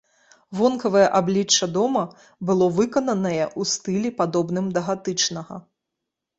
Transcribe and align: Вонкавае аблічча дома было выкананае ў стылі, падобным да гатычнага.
Вонкавае 0.61 1.03
аблічча 1.19 1.65
дома 1.75 2.03
было 2.51 2.71
выкананае 2.79 3.45
ў 3.45 3.61
стылі, 3.75 4.09
падобным 4.25 4.75
да 4.81 4.87
гатычнага. 4.91 5.65